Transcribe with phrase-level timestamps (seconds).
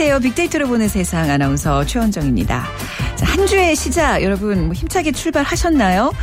[0.00, 0.20] 안녕하세요.
[0.20, 2.64] 빅데이터로 보는 세상 아나운서 최원정입니다.
[3.16, 6.14] 자, 한 주의 시작 여러분 뭐 힘차게 출발하셨나요?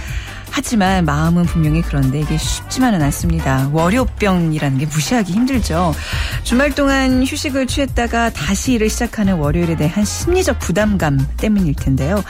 [0.58, 3.70] 하지만 마음은 분명히 그런데 이게 쉽지만은 않습니다.
[3.74, 5.94] 월요병이라는 게 무시하기 힘들죠.
[6.42, 12.24] 주말 동안 휴식을 취했다가 다시 일을 시작하는 월요일에 대한 심리적 부담감 때문일 텐데요.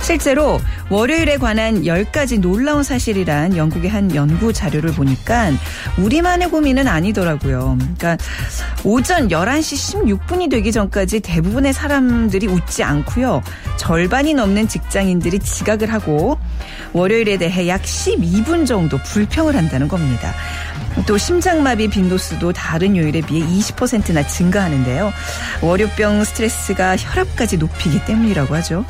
[0.00, 0.60] 실제로
[0.90, 5.50] 월요일에 관한 10가지 놀라운 사실이란 영국의 한 연구 자료를 보니까
[5.98, 7.78] 우리만의 고민은 아니더라고요.
[7.78, 8.16] 그러니까
[8.84, 13.42] 오전 11시 16분이 되기 전까지 대부분의 사람들이 웃지 않고요.
[13.76, 16.38] 절반이 넘는 직장인들이 지각을 하고
[16.92, 20.32] 월요일에 대해 약 12분 정도 불평을 한다는 겁니다.
[21.06, 25.12] 또 심장마비 빈도수도 다른 요일에 비해 20%나 증가하는데요.
[25.62, 28.84] 월요병 스트레스가 혈압까지 높이기 때문이라고 하죠.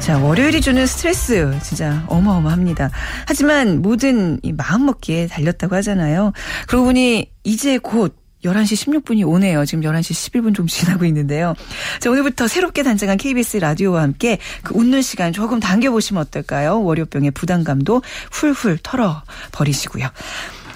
[0.00, 2.90] 자, 월요일이 주는 스트레스 진짜 어마어마합니다.
[3.26, 6.32] 하지만 모든 이 마음먹기에 달렸다고 하잖아요.
[6.66, 9.64] 그러고 보니 이제 곧 11시 16분이 오네요.
[9.64, 11.54] 지금 11시 11분 좀 지나고 있는데요.
[12.00, 16.82] 자, 오늘부터 새롭게 단장한 KBS 라디오와 함께 그 웃는 시간 조금 당겨보시면 어떨까요?
[16.82, 20.08] 월요병의 부담감도 훌훌 털어버리시고요.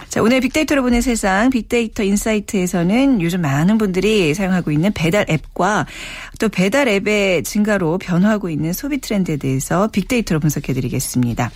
[0.08, 5.86] 자, 오늘 빅데이터로 보는 세상 빅데이터 인사이트에서는 요즘 많은 분들이 사용하고 있는 배달 앱과
[6.38, 11.50] 또 배달 앱의 증가로 변화하고 있는 소비 트렌드에 대해서 빅데이터로 분석해 드리겠습니다.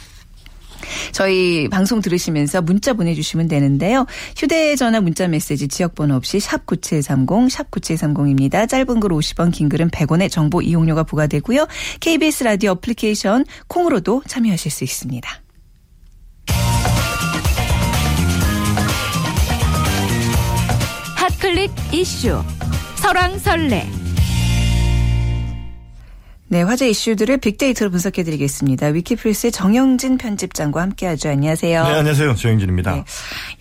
[1.13, 4.07] 저희 방송 들으시면서 문자 보내주시면 되는데요.
[4.37, 8.69] 휴대전화 문자 메시지 지역번호 없이 샵 9730 샵 9730입니다.
[8.69, 11.67] 짧은 글 50원 긴 글은 100원의 정보 이용료가 부과되고요.
[12.01, 15.29] KBS 라디오 어플리케이션 콩으로도 참여하실 수 있습니다.
[21.17, 22.43] 핫클릭 이슈
[22.97, 24.02] 설왕설래
[26.53, 28.89] 네, 화제 이슈들을 빅데이터로 분석해 드리겠습니다.
[28.89, 31.31] 위키프레스의 정영진 편집장과 함께 하죠.
[31.31, 31.83] 안녕하세요.
[31.83, 32.35] 네, 안녕하세요.
[32.35, 32.93] 정영진입니다.
[32.95, 33.05] 네,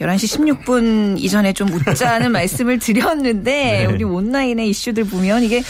[0.01, 3.85] 11시 16분 이전에 좀 웃자는 말씀을 드렸는데 네.
[3.85, 5.63] 우리 온라인의 이슈들 보면 이게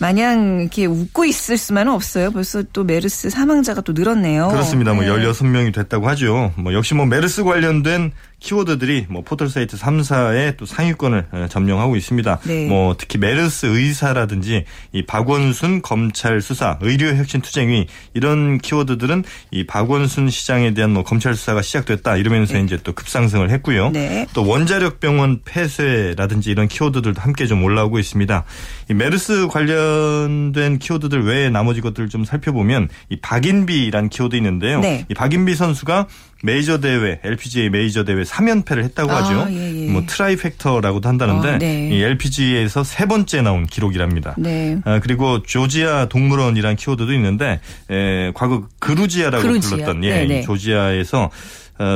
[0.00, 2.30] 마냥 이렇게 웃고 있을 수만은 없어요.
[2.30, 4.48] 벌써 또 메르스 사망자가 또 늘었네요.
[4.48, 4.92] 그렇습니다.
[4.92, 6.52] 뭐 16명이 됐다고 하죠.
[6.56, 12.38] 뭐 역시 뭐 메르스 관련된 키워드들이 뭐 포털 사이트 3사의 또 상위권을 어, 점령하고 있습니다.
[12.44, 12.66] 네.
[12.66, 20.30] 뭐 특히 메르스 의사라든지 이 박원순 검찰 수사, 의료 혁신 투쟁위 이런 키워드들은 이 박원순
[20.30, 22.60] 시장에 대한 뭐 검찰 수사가 시작됐다 이러면서 네.
[22.60, 23.90] 이제 또 급상승을 했고요.
[23.90, 24.26] 네.
[24.34, 28.44] 또 원자력 병원 폐쇄라든지 이런 키워드들도 함께 좀 올라오고 있습니다.
[28.90, 34.80] 이 메르스 관련된 키워드들 외에 나머지 것들을 좀 살펴보면 이 박인비란 키워드 있는데요.
[34.80, 35.06] 네.
[35.08, 36.06] 이 박인비 선수가
[36.42, 39.46] 메이저 대회, LPGA 메이저 대회 3연패를 했다고 아, 하죠.
[39.52, 39.90] 예, 예.
[39.90, 41.88] 뭐 trifecta라고도 한다는데 아, 네.
[41.90, 44.34] 이 LPGA에서 세 번째 나온 기록이랍니다.
[44.38, 44.78] 네.
[44.84, 47.60] 아, 그리고 조지아 동물원이란 키워드도 있는데
[47.90, 49.70] 에, 과거 그루지아라고 그루지아.
[49.70, 50.42] 불렀던 예, 네, 네.
[50.42, 51.30] 조지아에서 어,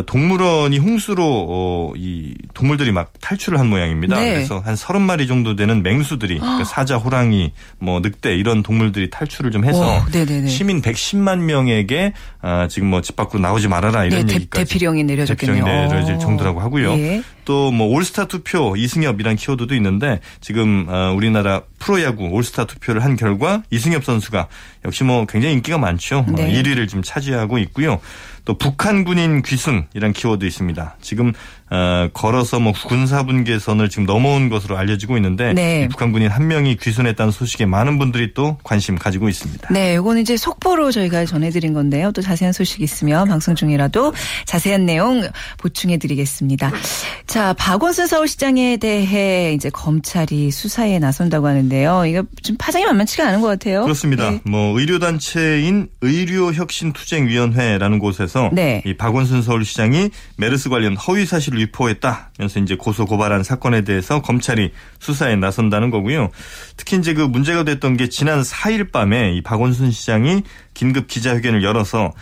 [0.06, 4.18] 동물원이 홍수로 어, 이 동물들이 막 탈출을 한 모양입니다.
[4.18, 4.34] 네.
[4.34, 9.50] 그래서 한 서른 마리 정도 되는 맹수들이 그러니까 사자, 호랑이, 뭐 늑대 이런 동물들이 탈출을
[9.50, 14.34] 좀 해서 오, 시민 110만 명에게 아, 지금 뭐 집 밖으로 나오지 말아라 이런 네,
[14.34, 15.64] 얘기까지 대피령이 내려졌겠네요.
[15.64, 16.92] 대피령이 내려질 정도라고 하고요.
[16.92, 17.22] 예.
[17.44, 24.04] 또뭐 올스타 투표 이승엽이란 키워드도 있는데 지금 어, 우리나라 프로야구 올스타 투표를 한 결과 이승엽
[24.04, 24.46] 선수가
[24.84, 26.24] 역시 뭐 굉장히 인기가 많죠.
[26.36, 26.52] 네.
[26.52, 27.98] 1위를 지금 차지하고 있고요.
[28.44, 30.96] 또 북한 군인 귀순 이란 키워드 있습니다.
[31.00, 31.32] 지금
[31.72, 35.86] 어, 걸어서 뭐 군사분계선을 지금 넘어온 것으로 알려지고 있는데 네.
[35.88, 39.68] 북한 군인 한 명이 귀순했다는 소식에 많은 분들이 또 관심 가지고 있습니다.
[39.72, 42.10] 네, 이거는 이제 속보로 저희가 전해드린 건데요.
[42.10, 44.12] 또 자세한 소식 있으면 방송 중이라도
[44.46, 45.22] 자세한 내용
[45.58, 46.72] 보충해드리겠습니다.
[47.26, 52.06] 자, 박원순 서울시장에 대해 이제 검찰이 수사에 나선다고 하는데요.
[52.06, 53.82] 이거 좀 파장이 만만치가 않은 것 같아요.
[53.82, 54.30] 그렇습니다.
[54.30, 54.40] 네.
[54.44, 58.82] 뭐 의료단체인 의료혁신투쟁위원회라는 곳에서 네.
[58.86, 65.36] 이 박원순 서울시장이 메르스 관련 허위 사실을 유포했다면서 이제 고소 고발한 사건에 대해서 검찰이 수사에
[65.36, 66.30] 나선다는 거고요.
[66.76, 70.42] 특히 이제 그 문제가 됐던 게 지난 4일 밤에 이 박원순 시장이
[70.74, 72.12] 긴급 기자회견을 열어서 어,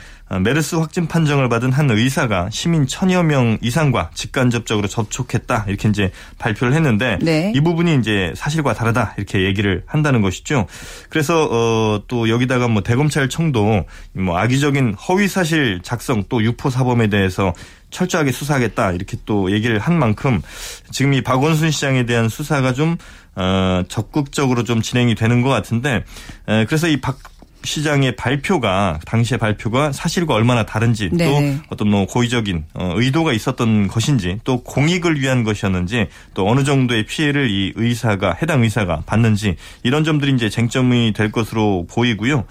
[0.42, 6.74] 메르스 확진 판정을 받은 한 의사가 시민 천여 명 이상과 직간접적으로 접촉했다 이렇게 이제 발표를
[6.74, 7.52] 했는데 네.
[7.54, 10.66] 이 부분이 이제 사실과 다르다 이렇게 얘기를 한다는 것이죠.
[11.08, 17.54] 그래서 어, 또 여기다가 뭐 대검찰청도 뭐 악의적인 허위 사실 작성 또 유포 사범에 대해서
[17.90, 20.42] 철저하게 수사하겠다 이렇게 또 얘기를 한 만큼
[20.90, 22.98] 지금 이 박원순 시장에 대한 수사가 좀
[23.34, 26.04] 어, 적극적으로 좀 진행이 되는 것 같은데
[26.48, 27.18] 에, 그래서 이박
[27.64, 31.26] 시장의 발표가 당시의 발표가 사실과 얼마나 다른지 네.
[31.26, 37.06] 또 어떤 뭐 고의적인 어, 의도가 있었던 것인지 또 공익을 위한 것이었는지 또 어느 정도의
[37.06, 42.44] 피해를 이 의사가 해당 의사가 받는지 이런 점들이 이제 쟁점이 될 것으로 보이고요.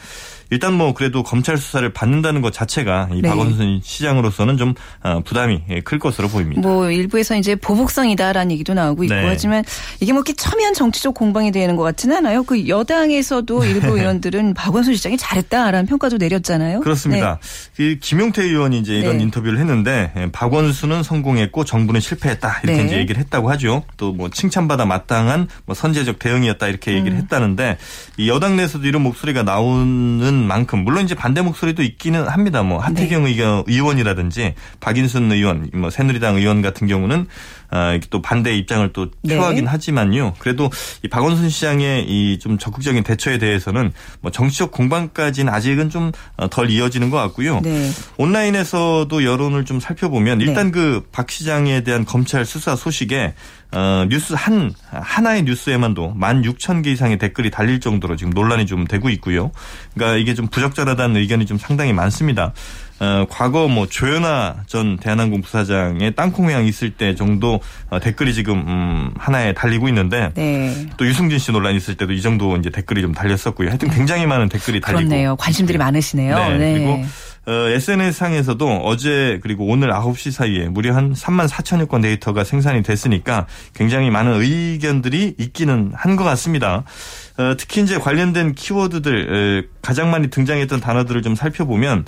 [0.49, 3.29] 일단 뭐 그래도 검찰 수사를 받는다는 것 자체가 이 네.
[3.29, 4.73] 박원순 시장으로서는 좀
[5.03, 6.61] 어, 부담이 클 것으로 보입니다.
[6.61, 9.25] 뭐 일부에서 이제 보복성이다라는 얘기도 나오고 있고 네.
[9.25, 9.63] 하지만
[9.99, 12.43] 이게 뭐 이렇게 첨예한 정치적 공방이 되는 것 같지는 않아요.
[12.43, 16.81] 그 여당에서도 일부 의원들은 박원순 시장이 잘했다라는 평가도 내렸잖아요.
[16.81, 17.39] 그렇습니다.
[17.41, 17.95] 네.
[17.95, 19.23] 그 김용태 의원이 이제 이런 네.
[19.23, 22.85] 인터뷰를 했는데 예, 박원순은 성공했고 정부는 실패했다 이렇게 네.
[22.85, 23.83] 이제 얘기를 했다고 하죠.
[23.95, 27.21] 또 뭐 칭찬받아 마땅한 뭐 선제적 대응이었다 이렇게 얘기를 음.
[27.21, 27.77] 했다는데
[28.17, 32.63] 이 여당 내에서도 이런 목소리가 나오는 만큼 물론 이제 반대 목소리도 있기는 합니다.
[32.63, 33.35] 뭐 하태경 네.
[33.67, 37.27] 의원이라든지 박인순 의원, 뭐 새누리당 의원 같은 경우는
[37.69, 39.35] 아, 또 반대 입장을 또 네.
[39.35, 39.69] 표하긴 네.
[39.69, 40.35] 하지만요.
[40.39, 40.69] 그래도
[41.03, 43.91] 이 박원순 시장의 이 좀 적극적인 대처에 대해서는
[44.21, 47.59] 뭐 정치적 공방까지는 아직은 좀덜 어, 이어지는 것 같고요.
[47.61, 47.89] 네.
[48.17, 50.71] 온라인에서도 여론을 좀 살펴보면 일단 네.
[50.71, 53.33] 그박 시장에 대한 검찰 수사 소식에
[53.71, 59.51] 어, 뉴스 한 하나의 뉴스에만도 16,000개 이상의 댓글이 달릴 정도로 지금 논란이 좀 되고 있고요.
[59.93, 62.53] 그러니까 이게 좀 부적절하다는 의견이 좀 상당히 많습니다.
[62.99, 67.59] 어, 과거 뭐 조현아 전 대한항공 부사장의 땅콩 회항 있을 때 정도
[67.89, 70.87] 어, 댓글이 지금 음, 하나에 달리고 있는데 네.
[70.97, 73.69] 또 유승진 씨 논란 있을 때도 이 정도 이제 댓글이 좀 달렸었고요.
[73.69, 75.35] 하여튼 굉장히 많은 댓글이 달리고 그렇네요.
[75.35, 76.35] 관심들이 많으시네요.
[76.35, 76.57] 네.
[76.57, 76.73] 네.
[76.73, 77.05] 그리고 어,
[77.47, 84.09] SNS상에서도 어제 그리고 오늘 9시 사이에 무려 한 3만 4천여 건 데이터가 생산이 됐으니까 굉장히
[84.09, 86.83] 많은 의견들이 있기는 한 것 같습니다.
[87.37, 92.05] 어, 특히 이제 관련된 키워드들 가장 많이 등장했던 단어들을 좀 살펴보면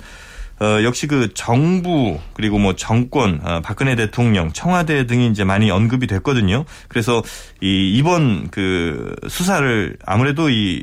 [0.60, 6.06] 어, 역시 그 정부 그리고 뭐 정권 어, 박근혜 대통령 청와대 등이 이제 많이 언급이
[6.06, 6.64] 됐거든요.
[6.88, 7.22] 그래서
[7.62, 10.82] 이 이번 그 수사를 아무래도 이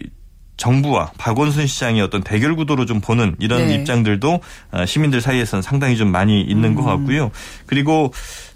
[0.58, 3.76] 정부와 박원순 시장의 어떤 대결 구도로 좀 보는 이런 네.
[3.76, 6.76] 입장들도 어, 시민들 사이에서는 상당히 좀 많이 있는 음.
[6.76, 7.32] 것 같고요.
[7.68, 8.12] 그리고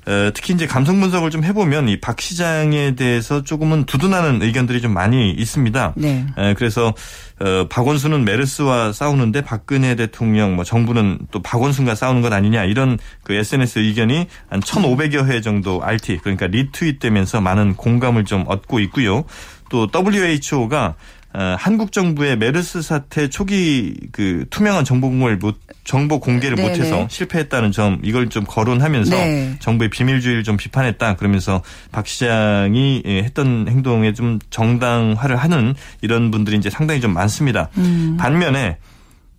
[0.07, 4.93] 어, 특히 이제 감성 분석을 좀 해보면 이 박 시장에 대해서 조금은 두둔하는 의견들이 좀
[4.93, 5.93] 많이 있습니다.
[5.95, 6.25] 네.
[6.57, 6.93] 그래서
[7.39, 13.33] 어, 박원순은 메르스와 싸우는데 박근혜 대통령 뭐 정부는 또 박원순과 싸우는 것 아니냐 이런 그
[13.33, 19.23] SNS 의견이 한 1,500여 회 정도 RT 그러니까 리트윗되면서 많은 공감을 좀 얻고 있고요.
[19.69, 20.95] 또 WHO가 어,
[21.33, 26.69] 한국 정부의 메르스 사태 초기 그 투명한 정보 공을 못 정보 공개를 네네.
[26.69, 27.07] 못해서 네.
[27.09, 29.55] 실패했다는 점 이걸 좀 거론하면서 네.
[29.59, 31.61] 정부의 비밀주의를 좀 비판했다 그러면서
[31.91, 37.69] 박 시장이 예, 했던 행동에 좀 정당화를 하는 이런 분들이 이제 상당히 좀 많습니다.
[37.77, 38.17] 음.
[38.19, 38.77] 반면에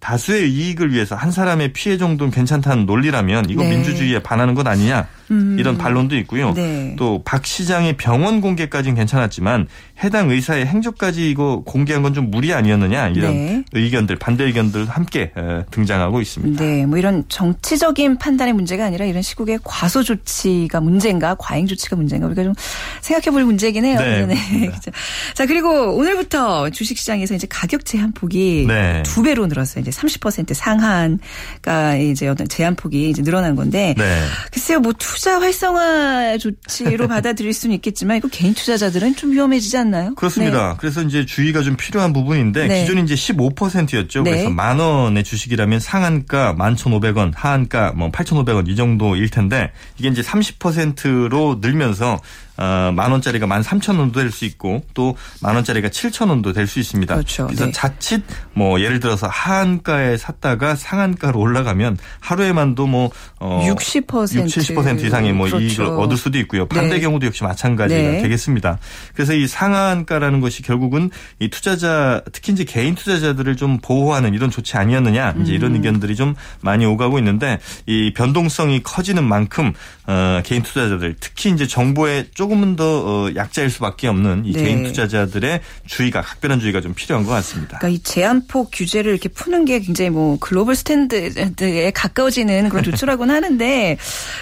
[0.02, 3.70] 다수의 이익을 위해서 한 사람의 피해 정도는 괜찮다는 논리라면 이거 네.
[3.70, 5.56] 민주주의에 반하는 것 아니냐 음.
[5.58, 6.52] 이런 반론도 있고요.
[6.54, 6.94] 네.
[6.98, 9.68] 또박 시장의 병원 공개까지는 괜찮았지만
[10.04, 13.64] 해당 의사의 행적까지 이거 공개한 건 좀 무리 아니었느냐 이런 네.
[13.72, 15.32] 의견들 반대 의견들 함께
[15.70, 16.62] 등장하고 있습니다.
[16.62, 22.26] 네, 뭐 이런 정치적인 판단의 문제가 아니라 이런 시국의 과소 조치가 문제인가 과잉 조치가 문제인가
[22.26, 22.54] 우리가 좀
[23.00, 23.98] 생각해볼 문제긴 해요.
[23.98, 24.26] 네.
[24.26, 24.70] 네.
[25.34, 29.02] 자 그리고 오늘부터 주식시장에서 이제 가격 제한 폭이 네.
[29.04, 29.80] 두 배로 늘었어요.
[29.82, 34.24] 이제 30% 상한가 이제 어떤 제한 폭이 이제 늘어난 건데 네.
[34.52, 40.14] 글쎄요 뭐 투자 활성화 조치로 받아들일 수는 있겠지만 이거 개인 투자자들은 좀 위험해지지 않나요?
[40.14, 40.70] 그렇습니다.
[40.70, 40.74] 네.
[40.78, 42.80] 그래서 이제 주의가 좀 필요한 부분인데 네.
[42.82, 44.24] 기존 이제 15%였죠.
[44.24, 51.58] 그래서 만 원의 주식이라면 상한가 11,500원, 하한가 뭐 8,500원 이 정도일 텐데 이게 이제 30%로
[51.60, 52.20] 늘면서
[52.56, 56.66] 어, 만 원짜리가 만 삼천 원도 될 수 있고 또 만 원짜리가 칠천 원도 될
[56.66, 57.14] 수 있습니다.
[57.14, 57.46] 그렇죠.
[57.46, 57.72] 그래서 네.
[57.72, 58.22] 자칫
[58.54, 65.46] 뭐 예를 들어서 하한가에 샀다가 상한가로 올라가면 하루에만도 뭐 어, 60% 60, 70% 이상의 뭐
[65.46, 65.64] 그렇죠.
[65.64, 66.66] 이익을 얻을 수도 있고요.
[66.68, 67.00] 반대 네.
[67.00, 68.22] 경우도 역시 마찬가지가 네.
[68.22, 68.78] 되겠습니다.
[69.14, 74.76] 그래서 이 상한가라는 것이 결국은 이 투자자 특히 이제 개인 투자자들을 좀 보호하는 이런 조치
[74.76, 75.76] 아니었느냐 이제 이런 음.
[75.76, 79.72] 의견들이 좀 많이 오가고 있는데 이 변동성이 커지는 만큼
[80.06, 84.64] 어, 개인 투자자들 특히 이제 정보에 조금은 더 어, 약자일 수밖에 없는 이 네.
[84.64, 87.78] 개인 투자자들의 주의가 각별한 주의가 좀 필요한 것 같습니다.
[87.78, 93.96] 그러니까 이 제한폭 규제를 이렇게 푸는 게 굉장히 뭐 글로벌 스탠드에 가까워지는 그런 조치라고는 하는데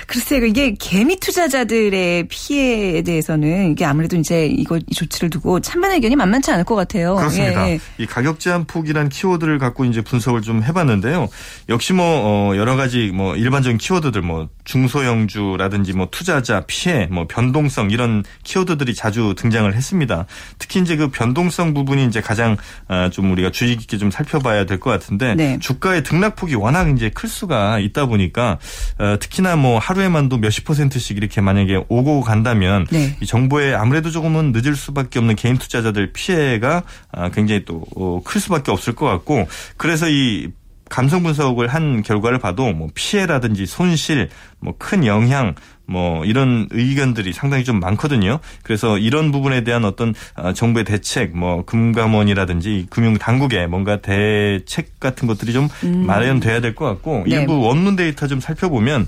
[0.07, 6.17] 글쎄요 이게 개미 투자자들의 피해에 대해서는 이게 아무래도 이제 이거 이 조치를 두고 찬반 의견이
[6.17, 7.17] 만만치 않을 것 같아요.
[7.17, 7.69] 그렇습니다.
[7.69, 7.81] 예.
[7.99, 11.29] 이 가격 제한폭이란 키워드를 갖고 이제 분석을 좀 해봤는데요.
[11.69, 17.90] 역시 뭐 어, 여러 가지 뭐 일반적인 키워드들 뭐 중소형주라든지 뭐 투자자 피해 뭐 변동성
[17.91, 20.27] 이런 키워드들이 자주 등장을 했습니다.
[20.59, 22.57] 특히 이제 그 변동성 부분이 이제 가장
[22.89, 25.59] 어, 좀 우리가 주의 깊게 좀 살펴봐야 될 것 같은데 네.
[25.61, 28.59] 주가의 등락폭이 워낙 이제 클 수가 있다 보니까
[28.99, 33.17] 어, 특히나 뭐 하루에만도 몇십 퍼센트씩 이렇게 만약에 오고 간다면 네.
[33.21, 36.83] 이 정보에 아무래도 조금은 늦을 수밖에 없는 개인 투자자들 피해가
[37.13, 40.49] 아, 굉장히 또클 어, 수밖에 없을 것 같고 그래서 이
[40.91, 44.29] 감성 분석을 한 결과를 봐도 뭐 피해라든지 손실,
[44.59, 45.55] 뭐 큰 영향,
[45.87, 48.39] 뭐 이런 의견들이 상당히 좀 많거든요.
[48.63, 55.27] 그래서 이런 부분에 대한 어떤 아, 정부의 대책, 뭐 금감원이라든지 금융 당국의 뭔가 대책 같은
[55.27, 56.07] 것들이 좀 음.
[56.07, 57.37] 마련돼야 될 것 같고 네.
[57.41, 59.07] 일부 원문 데이터 좀 살펴보면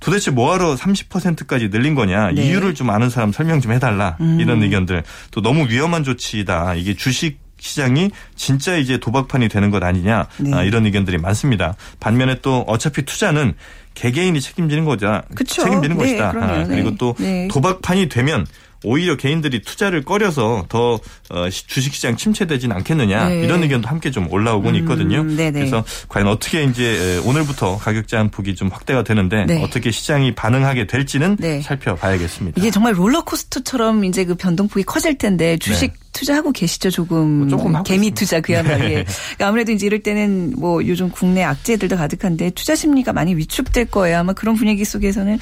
[0.00, 2.42] 도대체 뭐하러 30%까지 늘린 거냐 네.
[2.42, 4.38] 이유를 좀 아는 사람 설명 좀 해달라 음.
[4.40, 10.26] 이런 의견들 또 너무 위험한 조치다 이게 주식 시장이 진짜 이제 도박판이 되는 것 아니냐
[10.38, 10.52] 네.
[10.52, 11.76] 아, 이런 의견들이 많습니다.
[12.00, 13.54] 반면에 또 어차피 투자는
[13.94, 15.62] 개개인이 책임지는 거자 그쵸?
[15.62, 16.28] 책임지는 네, 것이다.
[16.30, 16.96] 아, 그리고 네.
[16.98, 17.48] 또 네.
[17.48, 18.46] 도박판이 되면
[18.84, 20.98] 오히려 개인들이 투자를 꺼려서 더
[21.30, 23.44] 어, 주식시장 침체되진 않겠느냐 네.
[23.44, 25.20] 이런 의견도 함께 좀 올라오곤 음, 있거든요.
[25.20, 29.62] 음, 그래서 과연 어떻게 이제 오늘부터 가격 제한 폭이 좀 확대가 되는데 네.
[29.62, 31.60] 어떻게 시장이 반응하게 될지는 네.
[31.60, 32.60] 살펴봐야겠습니다.
[32.60, 36.01] 이게 정말 롤러코스터처럼 이제 그 변동폭이 커질 텐데 주식 네.
[36.12, 38.14] 투자하고 계시죠 조금 뭐 조금 개미 있습니다.
[38.14, 39.04] 투자 그야말로 네.
[39.04, 44.18] 그러니까 아무래도 이제 이럴 때는 뭐 요즘 국내 악재들도 가득한데 투자 심리가 많이 위축될 거예요
[44.18, 45.38] 아마 그런 분위기 속에서는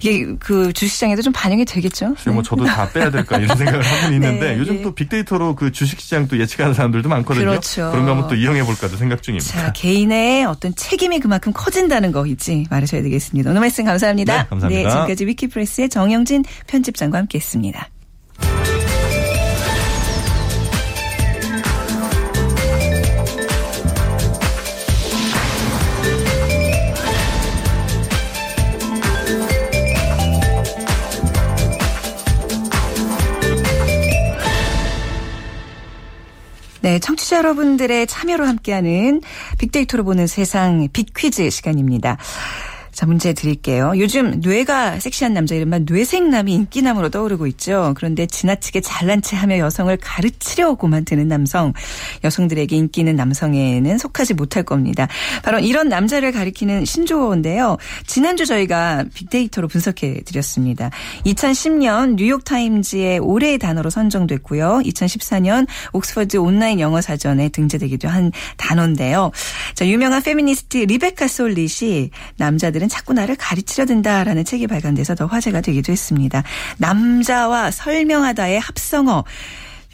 [0.00, 2.14] 이게 그 주시장에도 좀 반영이 되겠죠.
[2.24, 2.30] 네.
[2.30, 4.82] 뭐 저도 다 빼야 될까 이런 생각을 하고 네, 있는데 네, 요즘 네.
[4.82, 7.46] 또 빅데이터로 그 주식시장 또 예측하는 사람들도 많거든요.
[7.46, 7.90] 그렇죠.
[7.90, 9.50] 그런 거 한번 또 이용해 볼까도 생각 중입니다.
[9.52, 13.50] 자 개인의 어떤 책임이 그만큼 커진다는 거 잊지 말으셔야 되겠습니다.
[13.50, 14.42] 오늘 말씀 감사합니다.
[14.42, 14.82] 네, 감사합니다.
[14.82, 17.88] 네, 지금까지 위키프레스의 정영진 편집장과 함께했습니다.
[36.82, 39.20] 네, 청취자 여러분들의 참여로 함께하는
[39.58, 42.16] 빅데이터로 보는 세상 빅퀴즈 시간입니다.
[42.92, 43.92] 자, 문제 드릴게요.
[43.96, 47.94] 요즘 뇌가 섹시한 남자 이른바 뇌생남이 인기남으로 떠오르고 있죠.
[47.96, 51.72] 그런데 지나치게 잘난 체 하며 여성을 가르치려고만 드는 남성.
[52.24, 55.08] 여성들에게 인기 있는 남성에는 속하지 못할 겁니다.
[55.42, 57.76] 바로 이런 남자를 가리키는 신조어인데요.
[58.06, 60.90] 지난주 저희가 빅데이터로 분석해 드렸습니다.
[61.24, 64.82] 2010년 뉴욕타임즈의 올해의 단어로 선정됐고요.
[64.84, 69.30] 2014년 옥스퍼드 온라인 영어 사전에 등재되기도 한 단어인데요.
[69.74, 75.60] 자, 유명한 페미니스트 리베카 솔릿이 남자들 은 자꾸 나를 가르치려 든다라는 책이 발간돼서 더 화제가
[75.60, 76.42] 되기도 했습니다.
[76.78, 79.24] 남자와 설명하다의 합성어.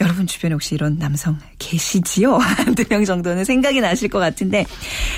[0.00, 2.36] 여러분 주변에 혹시 이런 남성 계시지요?
[2.36, 4.66] 한두 명 정도는 생각이 나실 것 같은데.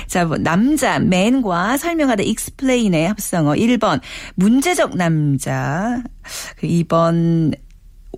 [0.07, 3.55] 자, 뭐, 남자, man과 설명하다 explain의 합성어.
[3.55, 3.99] 1번,
[4.35, 6.01] 문제적 남자.
[6.61, 7.53] 2번,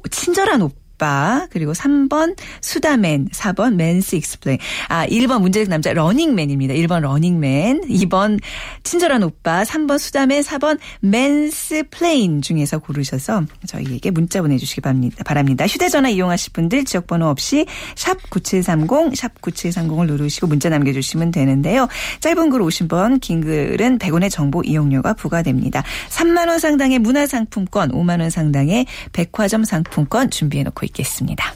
[0.02, 0.81] 그 친절한 오빠.
[1.02, 6.76] 오빠 그리고 3번 수다맨 4번 mans explain 아 1번 문제적 남자 러닝맨입니다.
[6.76, 8.40] 1번 러닝맨 2번
[8.84, 14.82] 친절한 오빠 3번 수다맨 4번 mansplain 중에서 고르셔서 저희에게 문자 보내주시기
[15.26, 15.66] 바랍니다.
[15.66, 17.66] 휴대전화 이용하실 분들 지역번호 없이
[17.96, 21.88] 샵 9730, 샵 9730을 누르시고 문자 남겨주시면 되는데요.
[22.20, 25.84] 짧은 글 50원, 긴 글은 100원의 정보 이용료가 부과됩니다.
[26.10, 31.54] 3만 원 상당의 문화상품권, 5만 원 상당의 백화점 상품권 준비해놓고 있 겠습니다.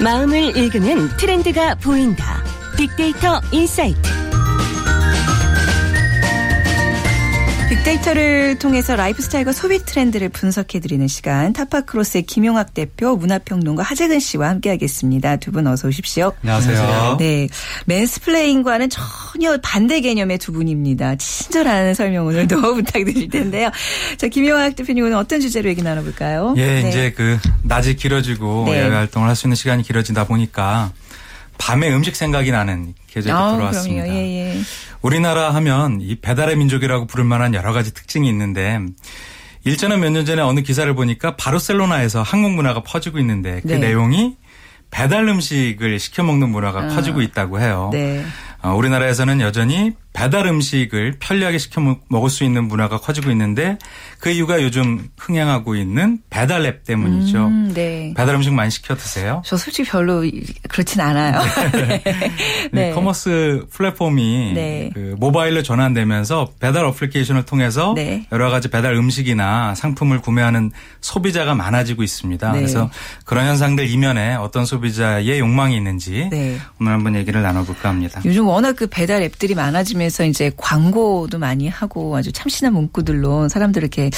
[0.00, 2.42] 마음을 읽으면 트렌드가 보인다.
[2.76, 4.09] 빅데이터 insight.
[7.70, 15.36] 빅데이터를 통해서 라이프 스타일과 소비 트렌드를 분석해드리는 시간 타파크로스의 김용학 대표 문화평론가 하재근 씨와 함께하겠습니다.
[15.36, 16.32] 두 분 어서 오십시오.
[16.42, 17.16] 안녕하세요.
[17.20, 17.48] 네,
[17.86, 21.14] mansplain과는 전혀 반대 개념의 두 분입니다.
[21.16, 23.70] 친절한 설명 오늘도 부탁드릴 텐데요.
[24.16, 26.54] 자, 김용학 대표님 오늘 어떤 주제로 얘기 나눠볼까요?
[26.56, 26.88] 예, 네.
[26.88, 28.80] 이제 그 낮이 길어지고 네.
[28.80, 30.90] 야외 활동을 할 수 있는 시간이 길어지다 보니까
[31.56, 34.08] 밤에 음식 생각이 나는 계절이 아, 들어왔습니다.
[34.08, 34.60] 예, 예.
[35.02, 38.78] 우리나라 하면 이 배달의 민족이라고 부를 만한 여러 가지 특징이 있는데
[39.64, 43.78] 일전에 몇 년 전에 어느 기사를 보니까 바르셀로나에서 한국 문화가 퍼지고 있는데 그 네.
[43.78, 44.36] 내용이
[44.90, 47.90] 배달 음식을 시켜 먹는 문화가 아, 퍼지고 있다고 해요.
[47.92, 48.24] 네.
[48.62, 53.78] 어, 우리나라에서는 여전히 배달 음식을 편리하게 시켜 먹을 수 있는 문화가 커지고 있는데
[54.18, 57.46] 그 이유가 요즘 흥행하고 있는 배달 앱 때문이죠.
[57.46, 58.12] 음, 네.
[58.16, 59.40] 배달 음식 많이 시켜 드세요?
[59.46, 60.22] 저 솔직히 별로
[60.68, 61.40] 그렇진 않아요.
[61.72, 62.02] 네.
[62.02, 62.30] 네.
[62.72, 62.90] 네.
[62.90, 64.90] commerce 플랫폼이 네.
[64.92, 68.26] 그 모바일로 전환되면서 배달 어플리케이션을 통해서 네.
[68.32, 72.52] 여러 가지 배달 음식이나 상품을 구매하는 소비자가 많아지고 있습니다.
[72.52, 72.58] 네.
[72.58, 72.90] 그래서
[73.24, 76.28] 그런 현상들 이면에 어떤 소비자의 욕망이 있는지
[76.80, 78.20] 오늘 한번 얘기를 나눠볼까 합니다.
[78.24, 83.82] 요즘 워낙 그 배달 앱들이 많아지면 통해서 이제 광고도 많이 하고 아주 참신한 문구들로 사람들
[83.82, 84.10] 이렇게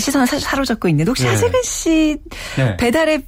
[0.00, 1.30] 시선을 사로잡고 있는데 혹시 네.
[1.30, 2.16] 하재근 씨
[2.56, 2.76] 네.
[2.78, 3.24] 배달앱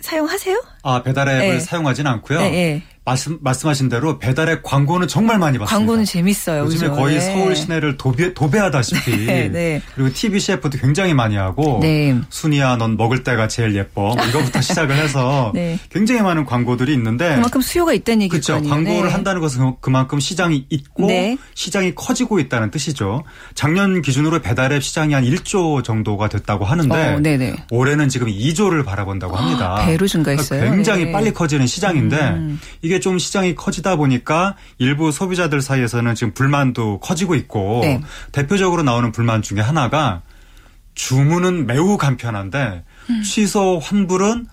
[0.00, 0.60] 사용하세요?
[0.82, 1.60] 아 배달 앱을 네.
[1.60, 2.40] 사용하진 않고요.
[2.40, 2.82] 네, 네.
[3.04, 5.76] 말씀, 말씀하신 대로 배달의 광고는 정말 많이 봤습니다.
[5.76, 6.62] 광고는 재밌어요.
[6.64, 7.00] 요즘에 그죠?
[7.00, 7.20] 거의 네.
[7.20, 9.16] 서울 시내를 도배, 도배하다시피.
[9.26, 9.82] 네, 네.
[9.94, 11.80] 그리고 TV CF도 굉장히 많이 하고.
[11.82, 12.16] 네.
[12.30, 14.14] 순이야, 넌 먹을 때가 제일 예뻐.
[14.14, 15.50] 뭐 이거부터 시작을 해서.
[15.52, 15.80] 네.
[15.90, 17.34] 굉장히 많은 광고들이 있는데.
[17.34, 18.54] 그만큼 수요가 있다는 얘기죠.
[18.54, 18.68] 그렇죠.
[18.70, 21.36] 광고를 한다는 것은 그만큼 시장이 있고 네.
[21.54, 23.24] 시장이 커지고 있다는 뜻이죠.
[23.56, 27.64] 작년 기준으로 배달앱 시장이 한 1조 정도가 됐다고 하는데 어, 네네.
[27.72, 29.76] 올해는 지금 2조를 바라본다고 합니다.
[29.80, 30.60] 아, 배로 증가했어요.
[30.76, 31.12] 굉장히 네.
[31.12, 32.60] 빨리 커지는 시장인데 음.
[32.82, 38.00] 이게 좀 시장이 커지다 보니까 일부 소비자들 사이에서는 지금 불만도 커지고 있고 네.
[38.32, 40.22] 대표적으로 나오는 불만 중에 하나가
[40.94, 43.22] 주문은 매우 간편한데 음.
[43.22, 44.46] 취소 환불은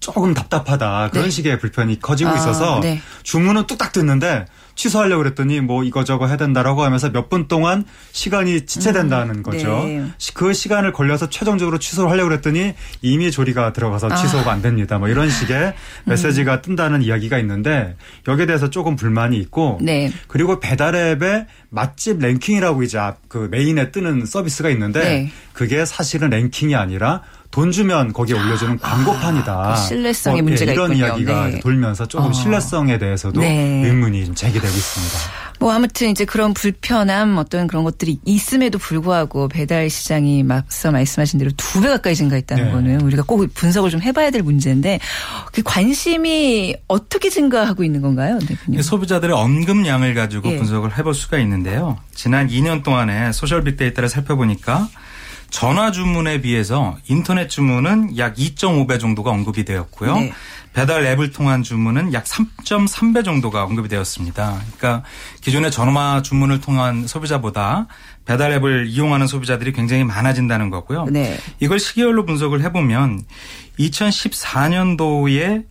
[0.00, 1.30] 조금 답답하다 그런 네.
[1.30, 3.00] 식의 불편이 커지고 아, 있어서 네.
[3.22, 9.42] 주문은 뚝딱 됐는데 취소하려고 그랬더니 뭐 이거저거 해야 된다라고 하면서 몇 분 동안 시간이 지체된다는
[9.42, 9.82] 거죠.
[9.84, 10.04] 네.
[10.18, 14.14] 시- 그 시간을 걸려서 최종적으로 취소를 하려고 그랬더니 이미 조리가 들어가서 아.
[14.14, 14.98] 취소가 안 됩니다.
[14.98, 15.72] 뭐 이런 식의 음.
[16.04, 17.96] 메시지가 뜬다는 이야기가 있는데
[18.28, 20.12] 여기에 대해서 조금 불만이 있고 네.
[20.28, 25.32] 그리고 배달앱에 맛집 랭킹이라고 이제 앞그 메인에 뜨는 서비스가 있는데 네.
[25.52, 27.22] 그게 사실은 랭킹이 아니라
[27.56, 29.74] 돈 주면 거기에 올려주는 광고판이다.
[29.74, 31.06] 그 신뢰성의 예, 문제가 이런 있군요.
[31.06, 31.60] 이야기가 네.
[31.60, 32.32] 돌면서 조금 어.
[32.34, 33.82] 신뢰성에 대해서도 네.
[33.82, 35.18] 의문이 좀 제기되고 있습니다.
[35.58, 41.50] 뭐 아무튼 이제 그런 불편함 어떤 그런 것들이 있음에도 불구하고 배달 시장이 앞서 말씀하신 대로
[41.56, 42.70] 두 배 가까이 증가했다는 네.
[42.72, 45.00] 거는 우리가 꼭 분석을 좀 해봐야 될 문제인데
[45.52, 48.82] 그 관심이 어떻게 증가하고 있는 건가요, 대표님?
[48.82, 50.58] 소비자들의 언급량을 가지고 예.
[50.58, 51.96] 분석을 해볼 수가 있는데요.
[52.14, 54.88] 지난 2년 동안에 소셜 빅데이터를 살펴보니까
[55.50, 60.16] 전화 주문에 비해서 인터넷 주문은 약 2.5배 정도가 언급이 되었고요.
[60.16, 60.32] 네.
[60.72, 64.60] 배달 앱을 통한 주문은 약 3.3배 정도가 언급이 되었습니다.
[64.76, 65.08] 그러니까
[65.40, 67.86] 기존의 전화 주문을 통한 소비자보다
[68.26, 71.06] 배달 앱을 이용하는 소비자들이 굉장히 많아진다는 거고요.
[71.06, 71.38] 네.
[71.60, 73.22] 이걸 시계열로 분석을 해보면
[73.78, 75.64] 2014년도에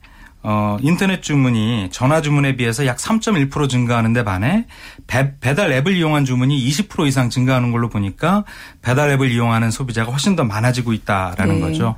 [0.48, 4.68] 어, 인터넷 주문이 전화 주문에 비해서 약 3.1% 증가하는 데 반해
[5.08, 8.46] 배, 배달 앱을 이용한 주문이 20% 이상 증가하는 걸로 보니까
[8.84, 11.62] 배달 앱을 이용하는 소비자가 훨씬 더 많아지고 있다라는 네.
[11.62, 11.96] 거죠.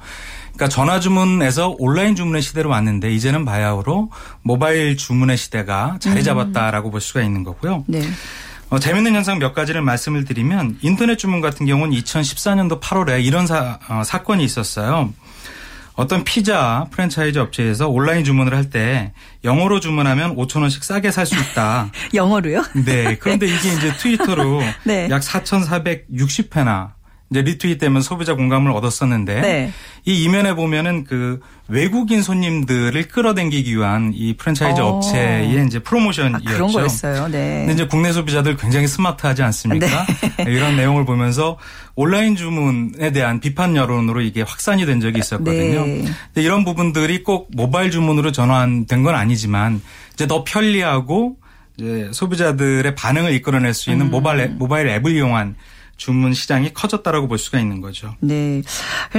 [0.54, 4.12] 그러니까 전화 주문에서 온라인 주문의 시대로 왔는데 이제는 바야흐로
[4.44, 7.84] 모바일 주문의 시대가 자리 잡았다라고 볼 수가 있는 거고요.
[7.88, 8.02] 네.
[8.70, 13.78] 어, 재밌는 현상 몇 가지를 말씀을 드리면 인터넷 주문 같은 경우는 2014년도 8월에 이런 사,
[13.90, 15.12] 어, 사건이 있었어요.
[15.98, 21.36] 어떤 피자 프랜차이즈 업체에서 온라인 주문을 할 때 영어로 주문하면 5천 원씩 싸게 살 수
[21.36, 21.92] 있다.
[22.14, 22.64] 영어로요?
[22.86, 23.16] 네.
[23.20, 25.08] 그런데 이게 이제 트위터로 네.
[25.10, 26.92] 약 4,460회나
[27.30, 29.72] 이제 리트윗 되면 소비자 공감을 얻었었는데 네.
[30.06, 34.88] 이 이면에 보면은 그 외국인 손님들을 끌어당기기 위한 이 프랜차이즈 어.
[34.88, 36.50] 업체의 이제 프로모션이었죠.
[36.50, 37.28] 아, 그런 거였어요.
[37.28, 37.66] 네.
[37.66, 40.06] 근데 이제 국내 소비자들 굉장히 스마트하지 않습니까?
[40.48, 41.58] 이런 내용을 보면서
[41.96, 45.86] 온라인 주문에 대한 비판 여론으로 이게 확산이 된 적이 있었거든요.
[45.86, 46.06] 네.
[46.36, 49.82] 이런 부분들이 꼭 모바일 주문으로 전환된 건 아니지만
[50.14, 51.36] 이제 더 편리하고
[51.78, 54.12] 이제 소비자들의 반응을 이끌어낼 수 있는 음.
[54.12, 55.56] 모바일 앱, 모바일 앱을 이용한
[55.98, 58.16] 주문 시장이 커졌다라고 볼 수가 있는 거죠.
[58.20, 58.62] 네.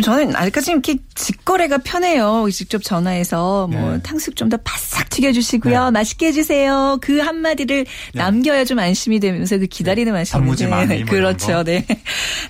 [0.02, 2.46] 저는 아직까지 이렇게 직거래가 편해요.
[2.50, 4.02] 직접 전화해서 뭐 네.
[4.02, 5.90] 탕수육 좀 더 바싹 튀겨주시고요.
[5.90, 6.98] 맛있게 해주세요.
[7.02, 10.66] 그 한마디를 남겨야 좀 안심이 되면서 그 기다리는 맛이 단무지.
[10.66, 11.46] 많이 뭐 그렇죠.
[11.48, 11.64] 거.
[11.64, 11.84] 네.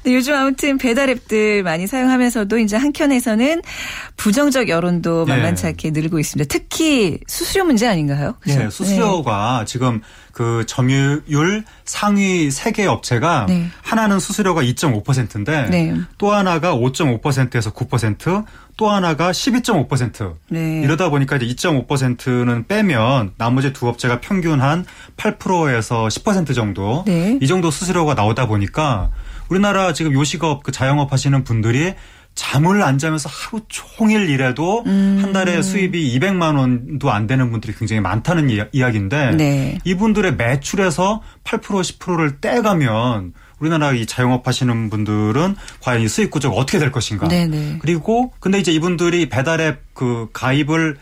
[0.06, 3.62] 요즘 아무튼 배달 앱들 많이 사용하면서도 이제 한켠에서는
[4.18, 5.32] 부정적 여론도 네.
[5.32, 6.48] 만만치 않게 늘고 있습니다.
[6.52, 8.34] 특히 수수료 문제 아닌가요?
[8.40, 8.58] 그죠?
[8.58, 10.02] 네, 수수료가 지금
[10.32, 13.68] 그 점유율 상위 세개 업체가 네.
[13.80, 15.94] 하나는 수수료가 2.5%인데 네.
[16.18, 18.44] 또 하나가 5.5%에서 9%,
[18.76, 20.34] 또 하나가 12.5%.
[20.50, 20.82] 네.
[20.82, 24.84] 이러다 보니까 이제 2.5%는 빼면 나머지 두 업체가 평균 한
[25.16, 27.38] 8%에서 10% 정도 네.
[27.40, 29.10] 이 정도 수수료가 나오다 보니까
[29.48, 31.94] 우리나라 지금 요식업 그 자영업 하시는 분들이
[32.42, 35.18] 잠을 안 자면서 하루 종일 일해도 음.
[35.20, 39.78] 한 달에 수입이 200만 원도 안 되는 분들이 굉장히 많다는 이야- 이야기인데 네.
[39.82, 46.78] 이분들의 매출에서 8% 10%를 떼가면 우리나라 이 자영업 하시는 분들은 과연 이 수익 구조가 어떻게
[46.78, 47.26] 될 것인가?
[47.26, 47.78] 네네.
[47.80, 50.96] 그리고 근데 이제 이분들이 배달앱 그 가입을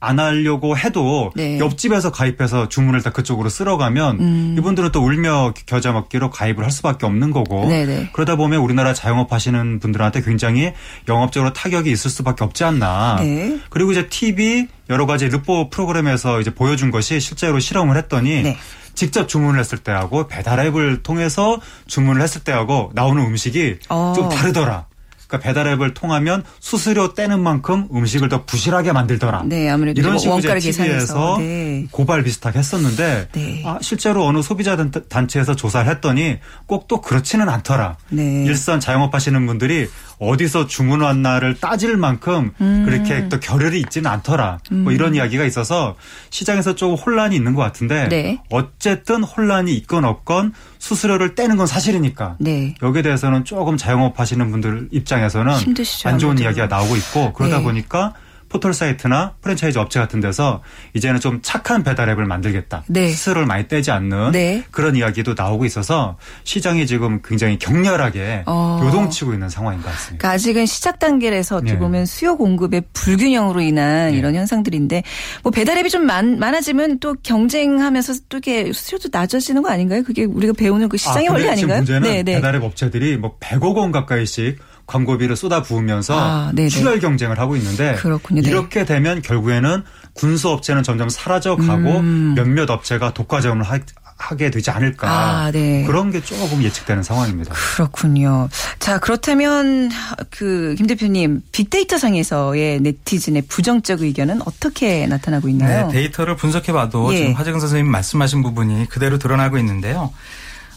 [0.00, 1.58] 안 하려고 해도 네.
[1.58, 4.54] 옆집에서 가입해서 주문을 다 그쪽으로 쓸어가면 음.
[4.58, 8.10] 이분들은 또 울며 겨자 먹기로 가입을 할 수밖에 없는 거고 네네.
[8.14, 10.72] 그러다 보면 우리나라 자영업 하시는 분들한테 굉장히
[11.06, 13.18] 영업적으로 타격이 있을 수밖에 없지 않나.
[13.20, 13.58] 네.
[13.68, 18.56] 그리고 이제 TV 여러 가지 르포 프로그램에서 이제 보여준 것이 실제로 실험을 했더니 네.
[18.94, 24.14] 직접 주문을 했을 때하고 배달 앱을 통해서 주문을 했을 때하고 나오는 음식이 어.
[24.16, 24.86] 좀 다르더라.
[25.30, 29.44] 그러니까 배달 앱을 통하면 수수료 떼는 만큼 음식을 더 부실하게 만들더라.
[29.46, 31.36] 네, 아무래도 이런 뭐 식으로 원가를 TV에서 계산해서.
[31.38, 31.86] 네.
[31.92, 33.62] 고발 비슷하게 했었는데 네.
[33.64, 37.96] 아, 실제로 어느 소비자 단- 단체에서 조사를 했더니 꼭 또 그렇지는 않더라.
[38.08, 38.44] 네.
[38.46, 39.88] 일선 자영업 하시는 분들이
[40.20, 42.84] 어디서 주문 왔나를 따질 만큼 음.
[42.84, 44.58] 그렇게 또 결혈이 있지는 않더라.
[44.70, 44.84] 뭐 음.
[44.84, 45.96] 뭐 이런 이야기가 있어서
[46.28, 48.42] 시장에서 조금 혼란이 있는 것 같은데 네.
[48.50, 52.74] 어쨌든 혼란이 있건 없건 수수료를 떼는 건 사실이니까 네.
[52.82, 56.44] 여기에 대해서는 조금 자영업 하시는 분들 입장에서는 힘드시죠, 안 좋은 아무래도.
[56.44, 57.64] 이야기가 나오고 있고 그러다 네.
[57.64, 58.12] 보니까
[58.50, 60.60] 포털 사이트나 프랜차이즈 업체 같은 데서
[60.94, 62.82] 이제는 좀 착한 배달 앱을 만들겠다.
[62.88, 63.08] 네.
[63.08, 64.64] 스스로를 많이 떼지 않는 네.
[64.72, 68.80] 그런 이야기도 나오고 있어서 시장이 지금 굉장히 격렬하게 어.
[68.84, 70.18] 요동치고 있는 상황인 것 같습니다.
[70.18, 71.78] 그러니까 아직은 시작 단계라서 어떻게 네.
[71.78, 74.18] 보면 수요 공급의 불균형으로 인한 네.
[74.18, 75.04] 이런 현상들인데
[75.44, 80.02] 뭐 배달 앱이 좀 많, 많아지면 또 경쟁하면서 또 이게 수요도 낮아지는 거 아닌가요?
[80.02, 81.78] 그게 우리가 배우는 그 시장의 아, 원리 아닌가요?
[81.78, 82.34] 문제는 네, 네.
[82.34, 84.58] 배달 앱 업체들이 뭐 100억 원 가까이씩
[84.90, 88.42] 광고비를 쏟아 부으면서 아, 출혈 경쟁을 하고 있는데 그렇군요.
[88.42, 88.50] 네.
[88.50, 92.34] 이렇게 되면 결국에는 군수 업체는 점점 사라져 가고 음.
[92.34, 93.78] 몇몇 업체가 독과점을 하,
[94.18, 95.08] 하게 되지 않을까.
[95.08, 95.84] 아, 네.
[95.86, 97.54] 그런 게 조금 예측되는 상황입니다.
[97.76, 98.48] 그렇군요.
[98.80, 99.90] 자, 그렇다면
[100.30, 105.86] 그 김 대표님 빅데이터 상에서의 네티즌의 부정적 의견은 어떻게 나타나고 있나요?
[105.86, 107.18] 네, 데이터를 분석해 봐도 예.
[107.18, 110.12] 지금 화재근 선생님 말씀하신 부분이 그대로 드러나고 있는데요.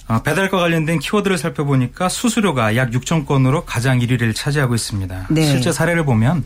[0.08, 5.28] 어, 배달과 관련된 키워드를 살펴보니까 수수료가 약 6천 건으로 가장 1위를 차지하고 있습니다.
[5.30, 5.46] 네.
[5.46, 6.44] 실제 사례를 보면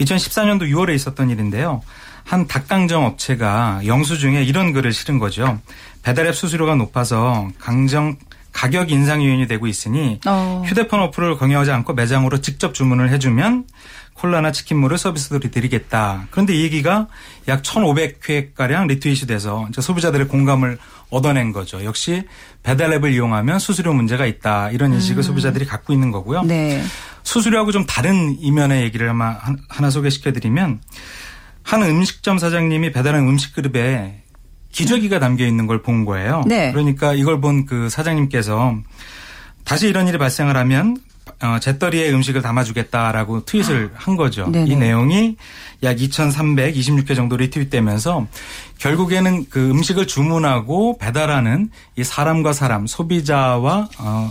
[0.00, 1.82] 2014년도 6월에 있었던 일인데요.
[2.24, 5.58] 한 닭강정 업체가 영수증에 이런 글을 실은 거죠.
[6.02, 8.16] 배달앱 수수료가 높아서 강정
[8.52, 10.62] 가격 인상 요인이 되고 있으니 어.
[10.66, 13.64] 휴대폰 어플을 공유하지 않고 매장으로 직접 주문을 해주면
[14.20, 16.26] 콜라나 치킨물을 서비스로 드리겠다.
[16.30, 17.08] 그런데 이 얘기가
[17.48, 20.76] 약 1,500회가량 리트윗이 돼서 소비자들의 공감을
[21.08, 21.82] 얻어낸 거죠.
[21.84, 22.22] 역시
[22.62, 24.70] 배달앱을 이용하면 수수료 문제가 있다.
[24.72, 25.22] 이런 인식을 음.
[25.22, 26.42] 소비자들이 갖고 있는 거고요.
[26.42, 26.82] 네.
[27.22, 30.80] 수수료하고 좀 다른 이면의 얘기를 아마 하나 소개시켜드리면
[31.62, 34.22] 한 음식점 사장님이 배달한 음식 그릇에
[34.72, 36.44] 기저귀가 담겨 있는 걸 본 거예요.
[36.46, 36.70] 네.
[36.72, 38.76] 그러니까 이걸 본 그 사장님께서
[39.64, 40.96] 다시 이런 일이 발생을 하면
[41.42, 43.98] 어, 재떨이에 음식을 담아주겠다라고 트윗을 아.
[43.98, 44.46] 한 거죠.
[44.50, 44.70] 네네.
[44.70, 45.36] 이 내용이
[45.82, 48.26] 약 2,326회 정도 리트윗되면서
[48.78, 54.30] 결국에는 그 음식을 주문하고 배달하는 이 사람과 사람, 소비자와 어,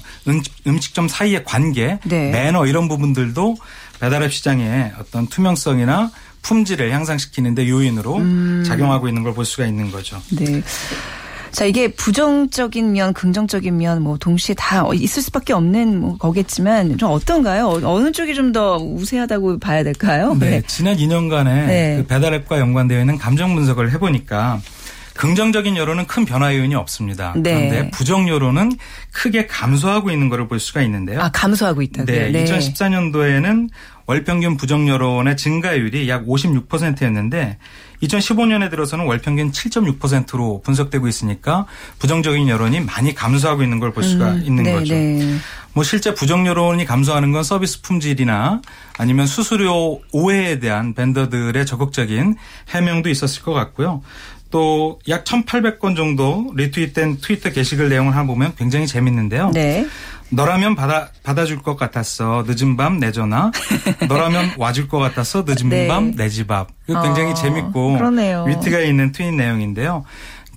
[0.67, 2.31] 음식 점 사이의 관계, 네.
[2.31, 3.57] 매너 이런 부분들도
[3.99, 8.63] 배달앱 시장의 어떤 투명성이나 품질을 향상시키는데 요인으로 음.
[8.65, 10.21] 작용하고 있는 걸 볼 수가 있는 거죠.
[10.31, 10.61] 네.
[11.51, 17.11] 자, 이게 부정적인 면, 긍정적인 면, 뭐, 동시에 다 있을 수밖에 없는 뭐 거겠지만, 좀
[17.11, 17.67] 어떤가요?
[17.83, 20.35] 어, 느 쪽이 좀 더 우세하다고 봐야 될까요?
[20.39, 20.49] 네.
[20.49, 20.61] 네.
[20.65, 21.97] 지난 2년간에 네.
[21.97, 24.59] 그 배달앱과 연관되어 있는 감정 분석을 해보니까,
[25.15, 27.33] 긍정적인 여론은 큰 변화 요인이 없습니다.
[27.35, 27.53] 네.
[27.53, 28.71] 그런데 부정 여론은
[29.11, 31.19] 크게 감소하고 있는 것을 볼 수가 있는데요.
[31.21, 32.15] 아, 감소하고 있다고요?
[32.15, 32.31] 네.
[32.31, 32.45] 네.
[32.45, 33.69] 2014년도에는
[34.05, 37.57] 월평균 부정 여론의 증가율이 약 56%였는데
[38.03, 41.65] 2015년에 들어서는 월평균 7.6%로 분석되고 있으니까
[41.99, 44.93] 부정적인 여론이 많이 감소하고 있는 걸 볼 수가 음, 있는 네, 거죠.
[44.93, 45.35] 네.
[45.73, 48.61] 뭐 실제 부정 여론이 감소하는 건 서비스 품질이나
[48.97, 52.35] 아니면 수수료 오해에 대한 벤더들의 적극적인
[52.69, 54.01] 해명도 있었을 것 같고요.
[54.51, 59.51] 또 약 1,800건 정도 리트윗된 트위터 게시글 내용을 한번 보면 굉장히 재밌는데요.
[59.53, 59.85] 네.
[60.31, 63.51] 너라면 받아 받아줄 것 같았어 늦은 밤 내 전화.
[64.07, 65.87] 너라면 와줄 것 같았어 늦은 네.
[65.87, 66.67] 밤내 집 앞.
[66.87, 68.45] 굉장히 어, 재밌고 그러네요.
[68.47, 70.03] 위트가 있는 트윗 내용인데요.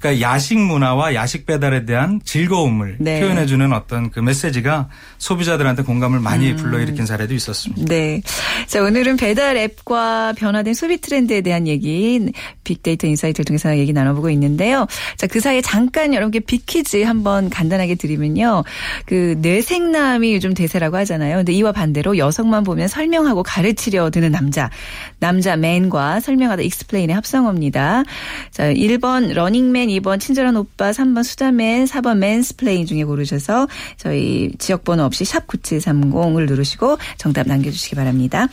[0.01, 3.21] 그러니까 야식 문화와 야식 배달에 대한 즐거움을 네.
[3.21, 6.57] 표현해주는 어떤 그 메시지가 소비자들한테 공감을 많이 음.
[6.57, 7.85] 불러일으킨 사례도 있었습니다.
[7.87, 8.21] 네.
[8.67, 12.33] 자, 오늘은 배달 앱과 변화된 소비 트렌드에 대한 얘기,
[12.73, 14.87] 빅데이터 insight를 통해서 얘기 나눠보고 있는데요.
[15.17, 18.65] 자, 그 사이에 잠깐 여러분께 빅퀴즈 한번 간단하게 드리면요.
[19.07, 21.37] 그 뇌섹남이 요즘 대세라고 하잖아요.
[21.37, 24.71] 근데 이와 반대로 여성만 보면 설명하고 가르치려 드는 남자.
[25.19, 28.05] 남자 man과 설명하다 explain의 합성어입니다.
[28.51, 35.25] 자, 1번 러닝맨 2번 친절한 오빠, 3번 수다맨, 4번 mansplain 중에 고르셔서 저희 지역번호 없이
[35.25, 38.49] 샵 9730을 누르시고 정답 남겨주시기 바랍니다.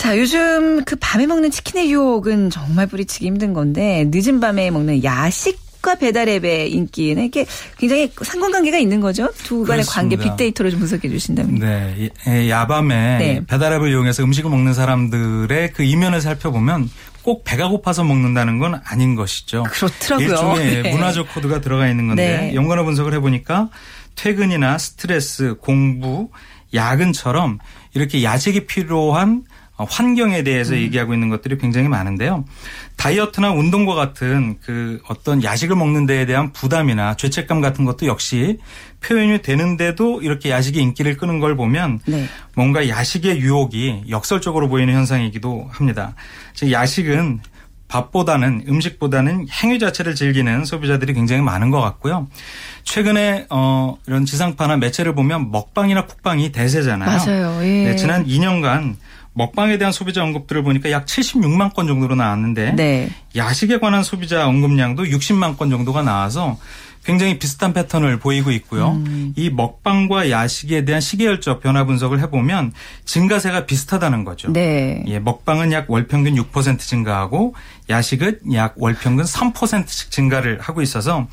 [0.00, 5.68] 자, 요즘 그 밤에 먹는 치킨의 유혹은 정말 뿌리치기 힘든 건데 늦은 밤에 먹는 야식
[5.82, 7.46] 과 배달 앱의 인기는 이게
[7.78, 9.30] 굉장히 상관관계가 있는 거죠.
[9.44, 11.54] 두 간의 관계 빅데이터로 좀 분석해 주신다면.
[11.54, 12.48] 네.
[12.50, 13.40] 야밤에 네.
[13.46, 16.90] 배달 앱을 이용해서 음식을 먹는 사람들의 그 이면을 살펴보면
[17.22, 19.64] 꼭 배가 고파서 먹는다는 건 아닌 것이죠.
[19.70, 20.28] 그렇더라고요.
[20.28, 20.90] 일종의 네.
[20.92, 22.54] 문화적 코드가 들어가 있는 건데 네.
[22.54, 23.70] 연관어 분석을 해보니까
[24.16, 26.28] 퇴근이나 스트레스, 공부,
[26.74, 27.58] 야근처럼
[27.94, 29.44] 이렇게 야식이 필요한
[29.88, 30.78] 환경에 대해서 음.
[30.78, 32.44] 얘기하고 있는 것들이 굉장히 많은데요.
[32.96, 38.58] 다이어트나 운동과 같은 그 어떤 야식을 먹는 데에 대한 부담이나 죄책감 같은 것도 역시
[39.00, 42.26] 표현이 되는데도 이렇게 야식이 인기를 끄는 걸 보면 네.
[42.54, 46.14] 뭔가 야식의 유혹이 역설적으로 보이는 현상이기도 합니다.
[46.54, 47.40] 즉 야식은
[47.90, 52.28] 밥보다는 음식보다는 행위 자체를 즐기는 소비자들이 굉장히 많은 것 같고요.
[52.84, 57.10] 최근에 어 이런 지상파나 매체를 보면 먹방이나 쿡방이 대세잖아요.
[57.10, 57.64] 맞아요.
[57.64, 57.84] 예.
[57.84, 58.94] 네, 지난 2년간
[59.40, 63.10] 먹방에 대한 소비자 언급들을 보니까 약 76만 건 정도로 나왔는데 네.
[63.34, 66.58] 야식에 관한 소비자 언급량도 60만 건 정도가 나와서
[67.02, 68.90] 굉장히 비슷한 패턴을 보이고 있고요.
[68.90, 69.32] 음.
[69.34, 72.74] 이 먹방과 야식에 대한 시계열적 변화 분석을 해보면
[73.06, 74.52] 증가세가 비슷하다는 거죠.
[74.52, 75.02] 네.
[75.06, 77.54] 예, 먹방은 약 월평균 6% 증가하고
[77.88, 81.26] 야식은 약 월평균 3%씩 증가를 하고 있어서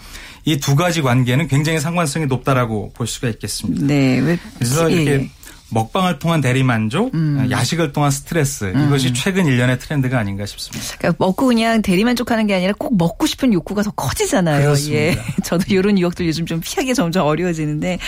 [0.46, 3.86] 이 두 가지 관계는 굉장히 상관성이 높다라고 볼 수가 있겠습니다.
[3.86, 4.38] 네.
[4.58, 5.30] 그래서 이렇게 예.
[5.70, 5.76] 예.
[5.76, 7.48] 먹방을 통한 대리만족, 음.
[7.50, 8.86] 야식을 통한 스트레스 음.
[8.86, 10.96] 이것이 최근 1년의 트렌드가 아닌가 싶습니다.
[10.98, 14.62] 그러니까 먹고 그냥 대리만족하는 게 아니라 꼭 먹고 싶은 욕구가 더 커지잖아요.
[14.62, 14.98] 그렇습니다.
[14.98, 15.18] 예.
[15.44, 18.00] 저도 이런 유혹들 요즘 좀 피하기 점점 어려워지는데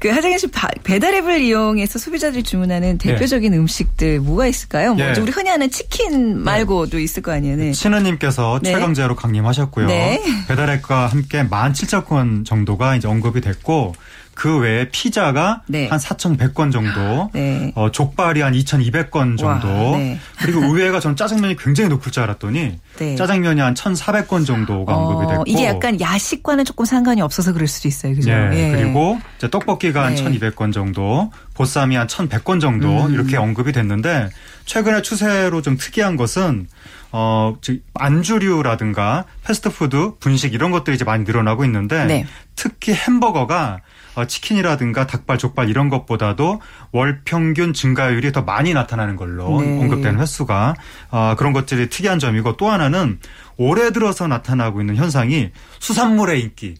[0.00, 0.48] 그 하정현 씨
[0.84, 3.58] 배달 앱을 이용해서 소비자들이 주문하는 대표적인 예.
[3.58, 4.94] 음식들 뭐가 있을까요?
[4.98, 5.04] 예.
[5.04, 7.56] 먼저 우리 흔히 하는 치킨 말고도 있을 거 아니에요.
[7.56, 7.72] 네.
[7.72, 8.72] 신우님께서 네.
[8.72, 9.86] 최강제로 강림하셨고요.
[9.86, 10.22] 네.
[10.48, 13.94] 배달 앱과 함께 17,000건 정도가 이제 언급이 됐고
[14.36, 15.88] 그 외에 피자가 네.
[15.88, 17.72] 한 4,100건 정도, 네.
[17.74, 20.18] 어, 족발이 한 2,200건 정도, 와, 네.
[20.38, 23.16] 그리고 의외가 저는 짜장면이 굉장히 높을 줄 알았더니 네.
[23.16, 27.88] 짜장면이 한 1,400건 정도가 어, 언급이 됐고 이게 약간 야식과는 조금 상관이 없어서 그럴 수도
[27.88, 28.30] 있어요, 그죠?
[28.30, 28.50] 네.
[28.52, 28.76] 예.
[28.76, 33.14] 그리고 이제 떡볶이가 한 1,200건 정도, 보쌈이 한 1,100건 정도 음.
[33.14, 34.28] 이렇게 언급이 됐는데
[34.66, 36.68] 최근의 추세로 좀 특이한 것은
[37.10, 42.26] 어, 즉 안주류라든가 패스트푸드, 분식 이런 것들이 이제 많이 늘어나고 있는데 네.
[42.54, 46.60] 특히 햄버거가 어, 치킨이라든가 닭발, 족발 이런 것보다도
[46.92, 49.78] 월 평균 증가율이 더 많이 나타나는 걸로 네.
[49.80, 50.74] 언급되는 횟수가
[51.10, 53.18] 어, 그런 것들이 특이한 점이고 또 하나는
[53.58, 55.50] 올해 들어서 나타나고 있는 현상이
[55.80, 56.76] 수산물의 인기.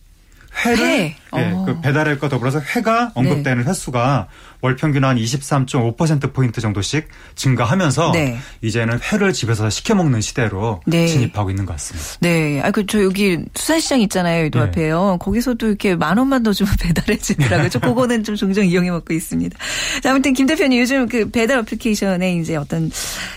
[0.65, 1.17] 회를 회.
[1.37, 1.65] 예, 어.
[1.67, 3.69] 그 배달앱과 더불어서 회가 언급되는 네.
[3.69, 4.29] 횟수가
[4.61, 8.39] 월 평균 한 23.5% 포인트 정도씩 증가하면서 네.
[8.63, 11.07] 이제는 회를 집에서 시켜 먹는 시대로 네.
[11.07, 12.09] 진입하고 있는 것 같습니다.
[12.21, 14.61] 네, 아 그 저 여기 수산시장 있잖아요, 이 네.
[14.61, 15.19] 앞에요.
[15.21, 17.69] 거기서도 이렇게 만 원만 더 주면 배달해 주더라고요.
[17.69, 19.59] 저 그거는 좀 종종 이용해 먹고 있습니다.
[20.03, 22.91] 자, 아무튼 김 대표님 요즘 그 배달 어플리케이션에 이제 어떤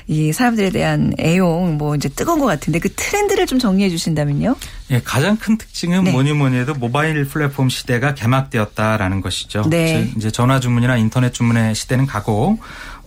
[0.07, 4.55] 이 사람들에 대한 애용 뭐 이제 뜨거운 것 같은데 그 트렌드를 좀 정리해 주신다면요?
[4.91, 6.11] 예, 가장 큰 특징은 네.
[6.11, 9.63] 뭐니 뭐니 해도 모바일 플랫폼 시대가 개막되었다라는 것이죠.
[9.69, 10.11] 네.
[10.17, 12.57] 이제 전화 주문이나 인터넷 주문의 시대는 가고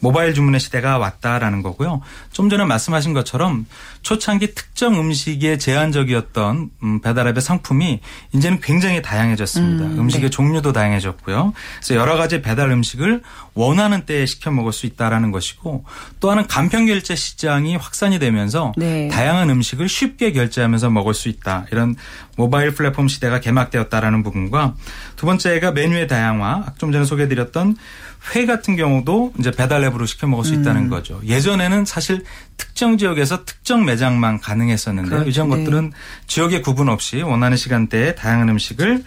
[0.03, 2.03] 모바일 주문의 시대가 왔다라는 거고요.
[2.33, 3.67] 좀 전에 말씀하신 것처럼
[4.03, 8.01] 초창기 특정 음식에 제한적이었던 음, 배달앱의 상품이
[8.35, 9.85] 이제는 굉장히 다양해졌습니다.
[9.85, 10.31] 음, 식의 네.
[10.31, 11.53] 종류도 다양해졌고요.
[11.77, 13.23] 그래서 여러 가지 배달 음식을
[13.55, 15.85] 원하는 때에 시켜 먹을 수 있다라는 것이고
[16.19, 19.07] 또 하나는 간편 결제 시장이 확산이 되면서 네.
[19.07, 21.67] 다양한 음식을 쉽게 결제하면서 먹을 수 있다.
[21.71, 21.95] 이런
[22.37, 24.75] 모바일 플랫폼 시대가 개막되었다라는 부분과
[25.15, 26.73] 두 번째가 메뉴의 다양화.
[26.79, 27.77] 좀 전에 소개해드렸던
[28.35, 30.89] 회 같은 경우도 이제 배달 앱으로 시켜 먹을 수 있다는 음.
[30.89, 31.21] 거죠.
[31.25, 32.25] 예전에는 사실
[32.57, 35.29] 특정 지역에서 특정 매장만 가능했었는데 그렇죠.
[35.29, 35.57] 이전 네.
[35.57, 35.93] 것들은
[36.29, 39.05] 지역의 구분 없이 원하는 시간대에 다양한 음식을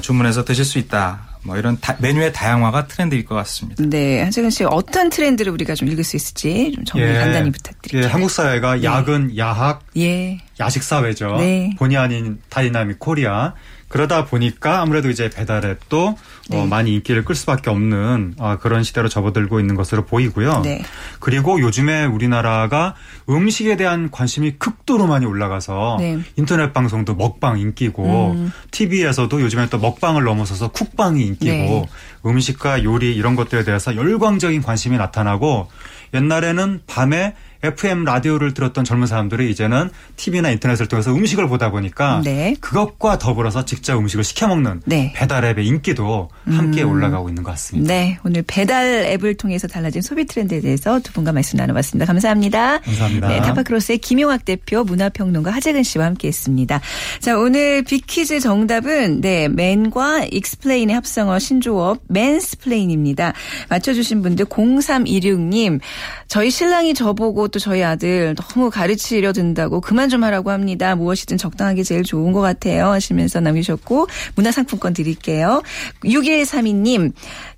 [0.00, 1.32] 주문해서 드실 수 있다.
[1.44, 3.82] 뭐 이런 다, 메뉴의 다양화가 트렌드일 것 같습니다.
[3.84, 8.08] 네, 하재근 씨 어떤 트렌드를 우리가 좀 읽을 수 있을지 좀 정리 예, 간단히 부탁드릴게요.
[8.08, 8.84] 예, 한국 사회가 네.
[8.84, 10.38] 야근, 야학, 예.
[10.60, 11.36] 야식 사회죠.
[11.38, 11.74] 네.
[11.78, 13.54] 본의 아닌 dynamic Korea.
[13.92, 16.16] 그러다 보니까 아무래도 이제 배달앱도 어,
[16.48, 16.62] 네.
[16.62, 20.62] 어, 많이 인기를 끌 수밖에 없는 어, 그런 시대로 접어들고 있는 것으로 보이고요.
[20.64, 20.82] 네.
[21.20, 22.94] 그리고 요즘에 우리나라가
[23.28, 26.20] 음식에 대한 관심이 극도로 많이 올라가서 네.
[26.36, 28.52] 인터넷 방송도 먹방 인기고 음.
[28.70, 31.86] TV에서도 요즘에 또 먹방을 넘어서서 쿡방이 인기고 네.
[32.24, 35.68] 음식과 요리 이런 것들에 대해서 열광적인 관심이 나타나고
[36.14, 42.56] 옛날에는 밤에 FM 라디오를 들었던 젊은 사람들이 이제는 TV나 인터넷을 통해서 음식을 보다 보니까 네.
[42.60, 45.12] 그것과 더불어서 직접 음식을 시켜 먹는 네.
[45.14, 46.90] 배달 앱의 인기도 함께 음.
[46.90, 47.92] 올라가고 있는 것 같습니다.
[47.92, 52.06] 네, 오늘 배달 앱을 통해서 달라진 소비 트렌드에 대해서 두 분과 말씀 나눠봤습니다.
[52.06, 52.80] 감사합니다.
[52.80, 53.28] 감사합니다.
[53.28, 56.80] 네, 타파크로스의 김용학 대표, 문화평론가 하재근 씨와 함께했습니다.
[57.20, 63.34] 자, 오늘 빅퀴즈 정답은 네, man과 explain의 합성어 신조어 mansplain입니다.
[63.68, 65.80] 맞춰주신 분들 0316님,
[66.26, 70.96] 저희 신랑이 저보고 또 저희 아들 너무 가르치려 든다고 그만 좀 하라고 합니다.
[70.96, 72.86] 무엇이든 적당하게 제일 좋은 것 같아요.
[72.88, 75.62] 하시면서 남기셨고 문화상품권 드릴게요.
[76.04, 77.12] 6132님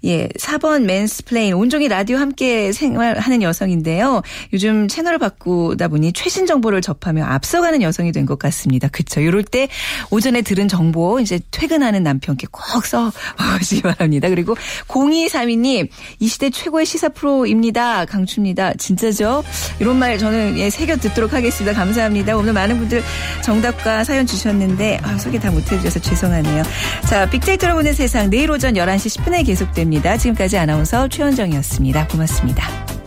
[0.04, 4.22] 예 4번 mansplain 온종일 라디오 함께 생활하는 여성인데요.
[4.52, 8.88] 요즘 채널을 바꾸다 보니 최신 정보를 접하며 앞서가는 여성이 된 것 같습니다.
[8.88, 9.20] 그렇죠.
[9.20, 9.68] 이럴 때
[10.10, 14.30] 오전에 들은 정보 이제 퇴근하는 남편께 꼭 써보시기 바랍니다.
[14.30, 14.56] 그리고
[14.88, 15.88] 0232님
[16.20, 18.06] 이 시대 최고의 시사 프로입니다.
[18.06, 18.74] 강추입니다.
[18.74, 19.44] 진짜죠?
[19.84, 21.78] 이런 말 저는 예, 새겨 듣도록 하겠습니다.
[21.78, 22.34] 감사합니다.
[22.38, 23.02] 오늘 많은 분들
[23.42, 26.62] 정답과 사연 주셨는데 아, 소개 다 못해드려서 죄송하네요.
[27.06, 30.16] 자, 빅데이터로 보는 세상 내일 오전 11시 10분에 계속됩니다.
[30.16, 32.08] 지금까지 아나운서 최원정이었습니다.
[32.08, 33.03] 고맙습니다.